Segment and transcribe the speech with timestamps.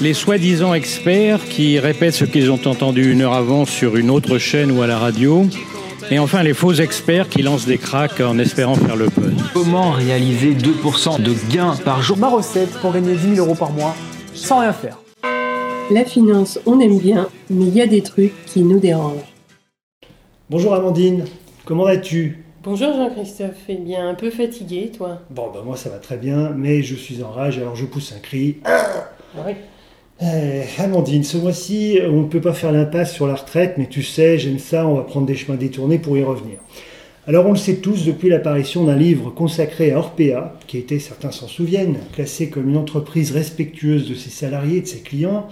[0.00, 4.38] les soi-disant experts qui répètent ce qu'ils ont entendu une heure avant sur une autre
[4.38, 5.46] chaîne ou à la radio.
[6.10, 9.34] Et enfin, les faux experts qui lancent des cracks en espérant faire le buzz.
[9.52, 12.16] Comment réaliser 2% de gains par jour?
[12.16, 13.94] Ma recette pour gagner 10 000 euros par mois
[14.34, 14.98] sans rien faire.
[15.90, 19.24] La finance, on aime bien, mais il y a des trucs qui nous dérangent.
[20.48, 21.24] Bonjour Amandine,
[21.64, 22.44] comment vas-tu?
[22.62, 26.50] Bonjour Jean-Christophe, eh bien un peu fatigué toi Bon, bah moi ça va très bien,
[26.56, 28.58] mais je suis en rage, alors je pousse un cri.
[28.64, 29.54] Ah oui.
[30.20, 34.02] Eh, Amandine, ce mois-ci, on ne peut pas faire l'impasse sur la retraite, mais tu
[34.02, 36.58] sais, j'aime ça, on va prendre des chemins détournés pour y revenir.
[37.28, 41.30] Alors on le sait tous depuis l'apparition d'un livre consacré à Orpea, qui été, certains
[41.30, 45.46] s'en souviennent, classé comme une entreprise respectueuse de ses salariés et de ses clients,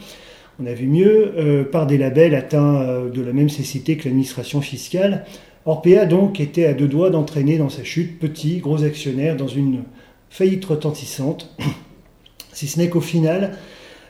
[0.60, 4.04] on a vu mieux, euh, par des labels atteints euh, de la même cécité que
[4.06, 5.26] l'administration fiscale.
[5.66, 9.82] Orpea donc était à deux doigts d'entraîner dans sa chute petit, gros actionnaire dans une
[10.30, 11.54] faillite retentissante,
[12.52, 13.52] si ce n'est qu'au final,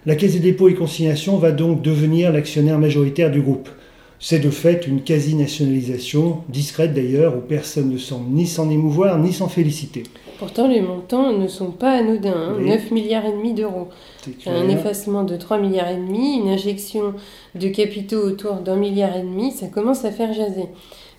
[0.07, 3.69] la Caisse des dépôts et consignations va donc devenir l'actionnaire majoritaire du groupe.
[4.21, 9.33] C'est de fait une quasi-nationalisation, discrète d'ailleurs, où personne ne semble ni s'en émouvoir ni
[9.33, 10.05] s'en féliciter.
[10.39, 12.69] Pourtant les montants ne sont pas anodins, hein, Oui.
[12.69, 13.89] 9 milliards et demi d'euros.
[14.47, 17.15] Un effacement de 3 milliards et demi, une injection
[17.55, 20.67] de capitaux autour d'un milliard et demi, ça commence à faire jaser.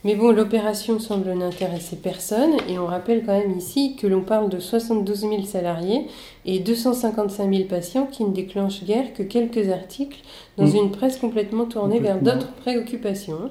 [0.04, 4.50] Mais bon, l'opération semble n'intéresser personne et on rappelle quand même ici que l'on parle
[4.50, 6.06] de 72 000 salariés
[6.46, 10.20] et 255 000 patients qui ne déclenchent guère que quelques articles
[10.58, 10.76] dans Mm.
[10.76, 13.50] une presse complètement tournée vers d'autres préoccupations.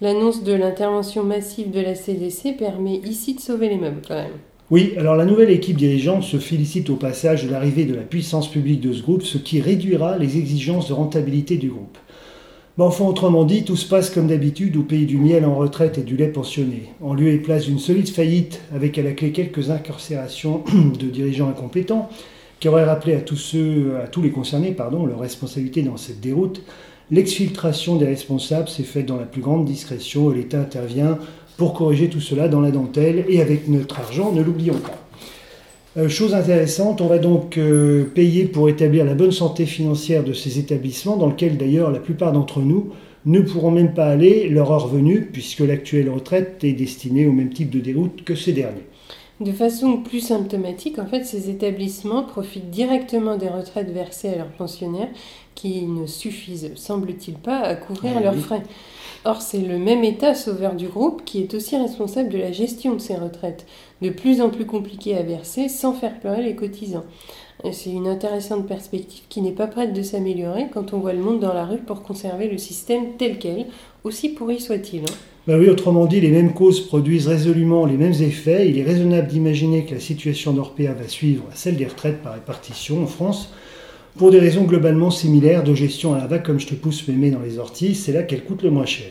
[0.00, 4.32] L'annonce de l'intervention massive de la CDC permet ici de sauver les meubles quand même.
[4.70, 8.48] Oui, alors la nouvelle équipe dirigeante se félicite au passage de l'arrivée de la puissance
[8.48, 11.98] publique de ce groupe, ce qui réduira les exigences de rentabilité du groupe.
[12.80, 15.98] Mais enfin, autrement dit, tout se passe comme d'habitude au pays du miel en retraite
[15.98, 16.94] et du lait pensionné.
[17.02, 20.64] En lieu et place d'une solide faillite, avec à la clé quelques incarcérations
[20.98, 22.08] de dirigeants incompétents,
[22.58, 26.22] qui auraient rappelé à tous ceux, à tous les concernés, pardon, leur responsabilité dans cette
[26.22, 26.62] déroute,
[27.10, 31.18] l'exfiltration des responsables s'est faite dans la plus grande discrétion et l'État intervient
[31.58, 35.09] pour corriger tout cela dans la dentelle et avec notre argent, ne l'oublions pas.
[35.96, 40.32] Euh, chose intéressante, on va donc euh, payer pour établir la bonne santé financière de
[40.32, 42.90] ces établissements, dans lesquels d'ailleurs la plupart d'entre nous
[43.26, 47.52] ne pourront même pas aller leur heure venue, puisque l'actuelle retraite est destinée au même
[47.52, 48.86] type de déroute que ces derniers.
[49.40, 54.52] De façon plus symptomatique, en fait, ces établissements profitent directement des retraites versées à leurs
[54.52, 55.08] pensionnaires
[55.54, 58.40] qui ne suffisent, semble-t-il pas, à couvrir Eh leurs oui.
[58.40, 58.62] frais.
[59.24, 62.94] Or, c'est le même État sauveur du groupe qui est aussi responsable de la gestion
[62.94, 63.66] de ces retraites,
[64.02, 67.04] de plus en plus compliquées à verser sans faire pleurer les cotisants.
[67.72, 71.40] C'est une intéressante perspective qui n'est pas prête de s'améliorer quand on voit le monde
[71.40, 73.66] dans la rue pour conserver le système tel quel,
[74.04, 75.04] aussi pourri soit-il.
[75.46, 78.68] Ben oui, autrement dit, les mêmes causes produisent résolument les mêmes effets.
[78.68, 83.02] Il est raisonnable d'imaginer que la situation d'Orpea va suivre celle des retraites par répartition
[83.02, 83.50] en France,
[84.18, 87.30] pour des raisons globalement similaires de gestion à la vague, comme je te pousse mémé
[87.30, 89.08] dans les orties, c'est là qu'elle coûte le moins cher.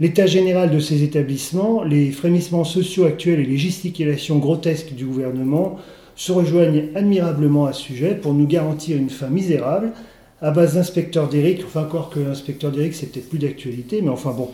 [0.00, 5.76] L'état général de ces établissements, les frémissements sociaux actuels et les gesticulations grotesques du gouvernement
[6.16, 9.92] se rejoignent admirablement à ce sujet pour nous garantir une fin misérable
[10.40, 14.32] à base d'inspecteurs d'Eric, enfin encore que l'inspecteur d'Eric c'est peut-être plus d'actualité, mais enfin
[14.32, 14.48] bon,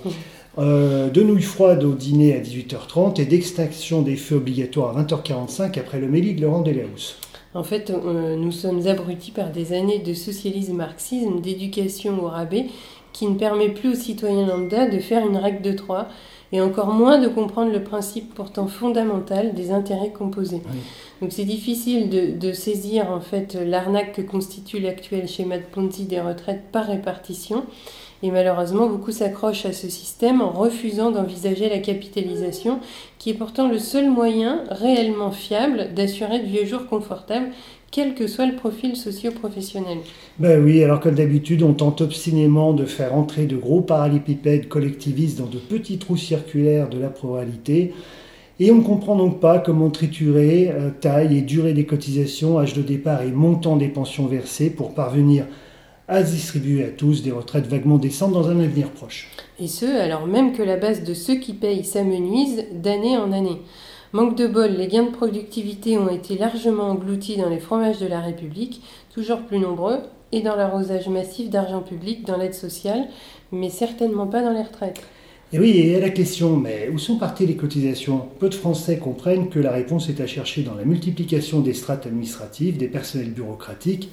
[0.58, 5.78] euh, de nouilles froides au dîner à 18h30 et d'extinction des feux obligatoires à 20h45
[5.78, 7.16] après le méli de Laurent Delahousse.
[7.54, 12.66] En fait, euh, nous sommes abrutis par des années de socialisme-marxisme, d'éducation au rabais,
[13.12, 16.08] qui ne permet plus aux citoyens lambda de faire une règle de trois,
[16.52, 20.62] et encore moins de comprendre le principe pourtant fondamental des intérêts composés.
[20.70, 20.78] Oui.
[21.20, 26.04] Donc c'est difficile de, de saisir en fait l'arnaque que constitue l'actuel schéma de Ponzi
[26.04, 27.64] des retraites par répartition.
[28.22, 32.80] Et malheureusement, beaucoup s'accrochent à ce système en refusant d'envisager la capitalisation,
[33.18, 37.48] qui est pourtant le seul moyen réellement fiable d'assurer de vieux jours confortables,
[37.90, 39.98] quel que soit le profil socio-professionnel.
[40.38, 45.38] Ben oui, alors comme d'habitude, on tente obstinément de faire entrer de gros parallépipèdes collectivistes
[45.38, 47.94] dans de petits trous circulaires de la pluralité.
[48.60, 52.74] Et on ne comprend donc pas comment triturer euh, taille et durée des cotisations, âge
[52.74, 55.67] de départ et montant des pensions versées pour parvenir à
[56.22, 59.28] distribuer à tous des retraites vaguement décentes dans un avenir proche.
[59.60, 63.58] Et ce, alors même que la base de ceux qui payent s'amenuise d'année en année.
[64.12, 68.06] Manque de bol, les gains de productivité ont été largement engloutis dans les fromages de
[68.06, 68.82] la République,
[69.12, 69.98] toujours plus nombreux,
[70.32, 73.08] et dans l'arrosage massif d'argent public dans l'aide sociale,
[73.52, 75.02] mais certainement pas dans les retraites.
[75.52, 78.28] Et oui, et à la question, mais où sont parties les cotisations?
[78.38, 82.06] Peu de Français comprennent que la réponse est à chercher dans la multiplication des strates
[82.06, 84.10] administratives, des personnels bureaucratiques,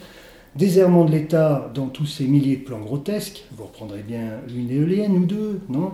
[0.56, 4.72] des errements de l'État dans tous ces milliers de plans grotesques, vous reprendrez bien une
[4.72, 5.92] éolienne ou deux, non?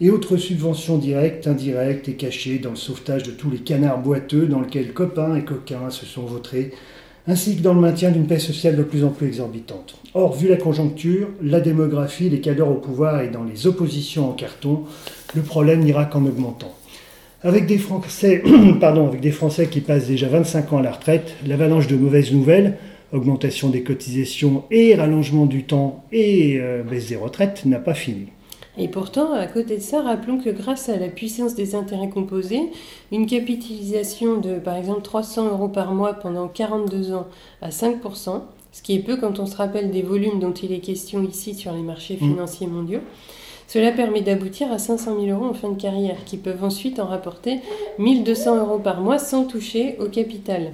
[0.00, 4.46] Et autres subventions directes, indirectes et cachées dans le sauvetage de tous les canards boiteux
[4.46, 6.72] dans lesquels copains et coquins se sont vautrés
[7.28, 9.96] ainsi que dans le maintien d'une paix sociale de plus en plus exorbitante.
[10.14, 14.32] Or, vu la conjoncture, la démographie, les cadres au pouvoir et dans les oppositions en
[14.32, 14.82] carton,
[15.34, 16.74] le problème n'ira qu'en augmentant.
[17.42, 18.42] Avec des, Français,
[18.80, 22.32] pardon, avec des Français qui passent déjà 25 ans à la retraite, l'avalanche de mauvaises
[22.32, 22.76] nouvelles,
[23.12, 28.28] augmentation des cotisations et rallongement du temps et euh, baisse des retraites, n'a pas fini.
[28.78, 32.70] Et pourtant, à côté de ça, rappelons que grâce à la puissance des intérêts composés,
[33.10, 37.26] une capitalisation de par exemple 300 euros par mois pendant 42 ans
[37.60, 38.40] à 5%,
[38.72, 41.54] ce qui est peu quand on se rappelle des volumes dont il est question ici
[41.54, 42.30] sur les marchés mm.
[42.30, 43.00] financiers mondiaux,
[43.68, 47.06] cela permet d'aboutir à 500 000 euros en fin de carrière, qui peuvent ensuite en
[47.06, 47.60] rapporter
[47.98, 50.72] 1200 euros par mois sans toucher au capital.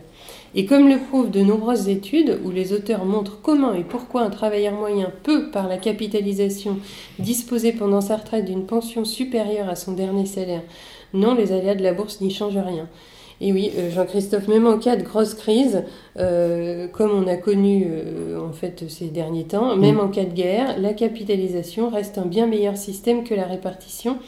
[0.55, 4.31] Et comme le prouvent de nombreuses études où les auteurs montrent comment et pourquoi un
[4.31, 6.79] travailleur moyen peut, par la capitalisation,
[7.19, 10.63] disposer pendant sa retraite d'une pension supérieure à son dernier salaire,
[11.13, 12.89] non, les aléas de la bourse n'y changent rien.
[13.41, 15.85] Et oui, euh, Jean-Christophe, même en cas de grosse crise,
[16.19, 20.01] euh, comme on a connu euh, en fait ces derniers temps, même mm.
[20.01, 24.19] en cas de guerre, la capitalisation reste un bien meilleur système que la répartition,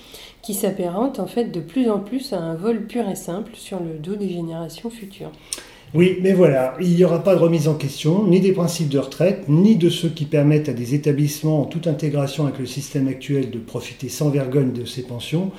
[0.43, 3.81] qui s'apparente en fait de plus en plus à un vol pur et simple sur
[3.81, 5.33] le dos des générations futures.
[5.93, 8.99] Oui, mais voilà, il n'y aura pas de remise en question, ni des principes de
[8.99, 13.09] retraite, ni de ceux qui permettent à des établissements en toute intégration avec le système
[13.09, 15.51] actuel de profiter sans vergogne de ces pensions,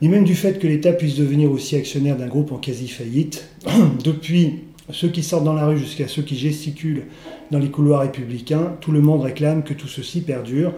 [0.00, 3.50] ni même du fait que l'État puisse devenir aussi actionnaire d'un groupe en quasi-faillite.
[4.04, 4.60] Depuis
[4.92, 7.04] ceux qui sortent dans la rue jusqu'à ceux qui gesticulent
[7.50, 10.72] dans les couloirs républicains, tout le monde réclame que tout ceci perdure.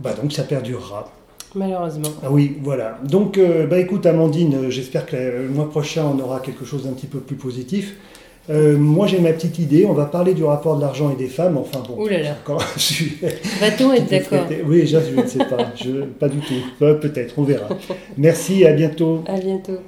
[0.00, 1.12] Bah donc ça perdurera.
[1.54, 2.08] Malheureusement.
[2.24, 2.98] Ah oui, voilà.
[3.04, 6.92] Donc, euh, bah écoute, Amandine, j'espère que le mois prochain, on aura quelque chose d'un
[6.94, 7.94] petit peu plus positif.
[8.50, 9.86] Euh, moi, j'ai ma petite idée.
[9.86, 11.56] On va parler du rapport de l'argent et des femmes.
[11.56, 12.02] Enfin bon.
[12.02, 12.36] Ouh là là.
[13.60, 15.72] Va-t-on être d'accord Oui, je ne sais pas.
[16.20, 16.54] pas du tout.
[16.78, 17.34] Peut-être.
[17.38, 17.68] On verra.
[18.18, 18.64] Merci.
[18.66, 19.22] À bientôt.
[19.26, 19.78] À bientôt.